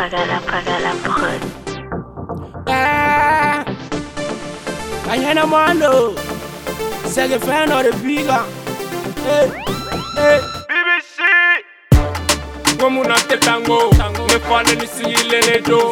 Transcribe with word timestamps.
Pagala, 0.00 0.40
pagala, 0.48 0.92
prod. 1.04 1.42
Ah, 2.66 3.60
Ayana 5.12 5.44
Mando, 5.44 6.16
second 7.04 7.42
fan 7.44 7.70
of 7.70 7.84
the 7.84 7.92
bigger. 8.00 8.40
Hey, 9.28 9.52
hey. 10.16 10.40
BBC 10.72 11.20
Ngo 12.80 12.88
muna 12.96 13.16
te 13.28 13.36
tango. 13.36 13.92
Nge 13.92 14.38
fale 14.48 14.74
ni 14.80 14.86
singile 14.86 15.40
ne 15.48 15.60
do. 15.68 15.90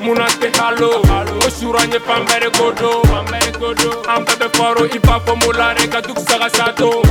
Muna 0.00 0.26
te 0.40 0.48
halo. 0.58 1.04
Ngo 1.04 1.50
shura 1.52 1.86
nye 1.86 1.98
pambere 2.00 2.48
godo 2.56 3.02
Ambebe 3.62 4.48
faro 4.54 4.86
ipa 4.86 5.20
formulare 5.20 5.86
ka 5.88 6.00
duk 6.00 6.18
saga 6.18 6.50
sato 6.50 7.02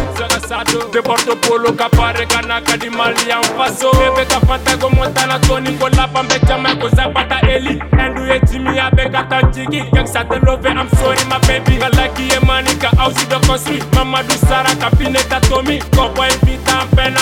De 0.92 1.02
porto 1.02 1.36
polo 1.38 1.72
ka 1.72 1.88
pare 1.88 2.26
ka 2.26 2.42
naka 2.42 2.76
di 2.78 2.90
mali 2.90 3.32
an 3.32 3.42
faso 3.56 3.90
Bebe 3.94 4.26
ka 4.28 4.40
fanta 4.42 4.76
go 4.78 4.90
montana 4.90 5.40
toni 5.48 5.78
Ko 5.78 5.88
lapa 5.96 6.24
mbe 6.24 6.40
chama 6.48 6.76
ko 6.76 6.90
zapata 6.90 7.40
eli. 7.48 7.80
Endu 7.98 8.28
ye 8.28 8.40
jimi 8.42 8.78
a 8.78 8.92
be 8.94 9.08
ka 9.10 9.24
tanjigi 9.30 9.80
jigi 9.80 10.08
sa 10.08 10.24
te 10.24 10.40
love 10.46 10.66
am 10.66 10.90
sorry 10.90 11.24
my 11.30 11.40
baby. 11.48 11.78
Ka 11.80 11.88
laki 11.96 12.28
ye 12.32 12.40
mani 12.46 12.76
ka 12.76 12.90
ausi 13.00 13.26
do 13.30 13.40
construit 13.48 13.84
Mamadou 13.96 14.36
Sara 14.36 14.76
ka 14.76 14.90
pine 14.98 15.24
ta 15.30 15.40
tomi 15.48 15.80
ko 15.96 16.10
boy 16.14 16.28
vita 16.44 16.84
mpena 16.92 17.12
nga 17.16 17.21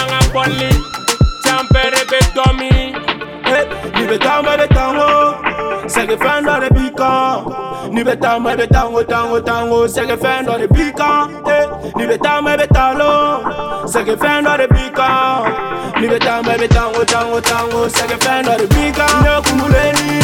Ni 7.92 8.04
be 8.04 8.16
tango 8.16 8.56
be 8.56 8.68
tango 8.68 9.04
tango 9.42 9.88
second 9.88 10.20
fan 10.22 10.48
of 10.48 10.60
the 10.62 10.68
bigger. 10.68 11.28
Hey, 11.46 11.92
ni 11.98 12.06
be 12.08 12.18
tango 12.18 12.58
be 12.58 12.68
tango, 12.68 13.86
second 13.88 14.20
fan 14.20 14.46
of 14.48 14.58
the 14.58 14.68
bigger. 14.68 16.00
Ni 16.00 16.08
be 16.08 16.20
tango 16.20 16.58
be 16.58 16.68
tango 16.68 17.04
tango 17.04 17.40
tango, 17.42 17.88
second 17.88 18.22
fan 18.24 18.48
of 18.48 18.58
the 18.62 18.68
bigger. 18.68 19.09
Ne 19.23 19.42
kumuleni, 19.46 20.20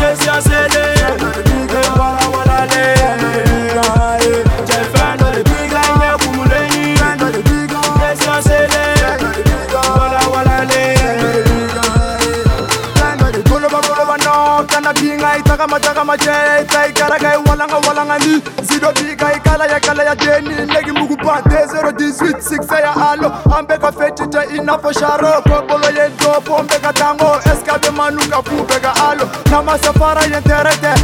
Jesse 0.00 0.28
Asele, 0.28 1.13
machakamacheyta 15.66 16.86
ikala 16.86 17.18
ka 17.18 17.34
iwalanga 17.34 17.76
walangani 17.88 18.42
zidobika 18.62 19.32
ikala 19.36 19.66
ya 19.66 19.80
kala 19.80 20.02
ya 20.04 20.14
deni 20.14 20.54
negi 20.66 20.92
mukupate 20.92 21.56
018 21.64 22.80
ya 22.82 23.10
alo. 23.10 23.32
Ambeka 23.58 23.92
fetita 23.92 24.44
inafo 24.46 24.92
sharoko 24.92 25.62
bolo 25.68 25.90
yentopo 26.00 26.62
mbeka 26.62 26.92
tango 26.92 27.36
eskabe 27.52 27.90
manuka 27.90 28.42
fubeka 28.42 28.92
alo. 29.10 29.28
Na 29.50 29.62
masafara 29.62 30.22
yenterete 30.22 30.94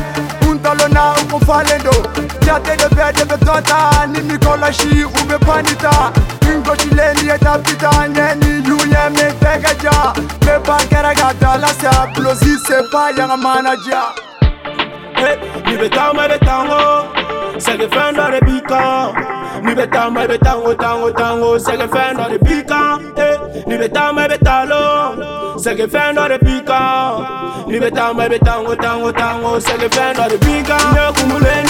untalo 0.51 0.89
na 0.89 1.13
ukufalendo 1.23 1.93
yatedebedebetota 2.47 4.07
ni 4.07 4.21
mikolashi 4.21 5.05
ubepanita 5.23 6.13
ingocileni 6.55 7.29
yetapitanyeni 7.29 8.63
luyemetekeja 8.69 9.93
bebankereka 10.47 11.35
dalasa 11.41 12.07
plosi 12.15 12.59
sepa 12.67 13.11
yanga 13.11 13.37
manaja 13.37 14.03
Hey, 15.71 15.77
ni 15.77 15.83
be 15.83 15.89
tango 15.89 16.27
be 16.29 16.39
tango, 16.39 17.61
second 17.61 17.93
fan 17.93 18.19
of 18.19 18.33
the 18.33 18.41
bika. 18.41 19.63
Ni 19.63 19.73
be 19.73 19.87
tango 19.87 20.27
be 20.27 20.37
tango 20.39 20.75
tango 20.75 21.13
tango, 21.13 21.59
second 21.59 21.91
fan 21.93 22.19
of 22.19 22.31
the 22.33 22.39
bika. 22.41 22.99
Hey, 23.15 23.61
eh. 23.61 23.65
ni 23.69 23.77
be 23.79 23.89
tango 23.89 24.29
be 24.29 24.37
talo, 24.39 25.61
second 25.61 25.93
fan 25.93 26.19
of 26.19 26.29
the 26.29 26.39
bika. 26.45 27.69
Ni 27.69 27.79
be 27.79 27.89
tango 27.91 28.29
be 28.29 28.39
tango 28.41 28.75
tango 28.75 29.13
tango, 29.13 29.59
second 29.61 29.95
fan 29.95 30.19
of 30.19 30.31
the 30.33 30.39
bika. 30.39 30.77
Ne 30.93 31.13
kumuleni, 31.15 31.70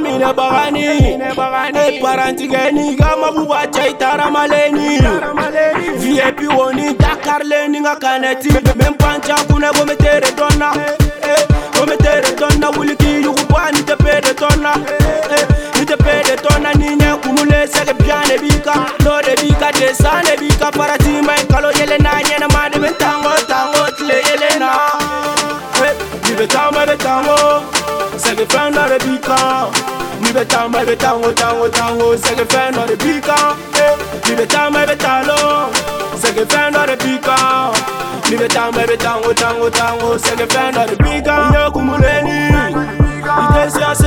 mine 0.00 0.32
bagani 0.34 0.82
e 0.84 2.00
parantigeni 2.02 2.96
ga 2.96 3.16
mabuba 3.16 3.66
cai 3.72 3.94
taramaleni 3.94 4.98
vip 5.98 6.40
woni 6.56 6.94
dakar 6.98 7.42
leni 7.44 7.80
ga 7.80 7.96
kaneti 7.96 8.50
men 8.76 8.94
pancakune 8.94 9.70
gometere 9.76 10.30
donna 10.36 10.72
gometere 11.76 12.36
donna 12.38 12.70
wulikijugupa 12.70 13.70
nite 13.72 13.96
pede 13.96 14.34
donna 14.40 14.72
nite 15.78 15.96
pede 15.96 16.36
donna 16.42 16.72
ninye 16.74 17.16
kumule 17.22 17.66
sege 17.66 17.92
biane 17.94 18.38
bika 18.38 18.74
lode 19.04 19.36
bika 19.42 19.72
desane 19.72 20.36
bika 20.40 20.70
para 20.72 20.97
fenda 29.38 29.74
de 29.74 29.76
bika 29.76 30.18
Ni 30.20 30.32
be 30.32 30.44
tango 30.96 31.32
tango 31.32 31.68
tango 31.68 32.16
Sege 32.16 32.44
fenda 32.44 32.86
de 32.86 32.96
bika 32.96 33.56
Eh, 33.78 33.96
Ni 34.28 34.36
be 34.36 34.46
tango 34.46 34.86
be 34.86 34.96
talo. 34.96 35.70
Sege 36.20 36.46
fenda 36.46 36.86
de 36.86 36.96
bika 36.96 37.72
Ni 38.30 38.36
be 38.36 38.48
tango 38.48 38.86
be 38.86 38.96
tango 38.96 39.32
tango 39.34 39.70
tango 39.70 40.18
Sege 40.18 40.46
fenda 40.46 40.86
de 40.86 40.96
bika 40.96 41.50
Nye 41.50 41.70
kumuleni. 41.70 42.48
Itesi 43.50 43.82
asele 43.82 43.82
Eh 43.82 43.97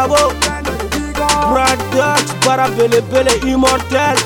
die 0.00 0.08
dabo 0.08 0.32
Brothers 1.50 2.32
para 2.44 2.68
bele 2.68 3.00
bele 3.12 3.34
immortel 3.46 4.16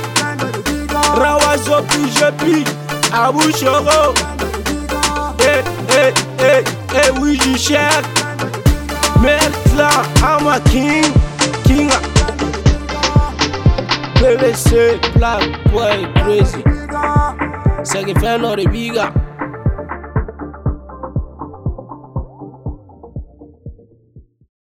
Rawa 1.16 1.56
zopi 1.58 2.06
jepi 2.14 2.64
Abu 3.12 3.52
Shogo 3.52 4.14
Eh 5.40 5.62
eh 5.88 6.12
eh 6.38 6.64
eh 6.94 7.10
oui 7.20 7.38
je 7.38 7.58
cherche 7.58 8.06
Mertla 9.20 9.90
I'm 10.22 10.46
a 10.46 10.60
king 10.70 11.04
King 11.64 11.90
PVC 14.16 14.98
Black 15.16 15.42
Boy 15.70 16.08
Crazy. 16.22 16.62
C'est 17.82 18.04
que 18.04 18.18
fait 18.18 18.38
de 18.38 18.68
biga 18.68 19.12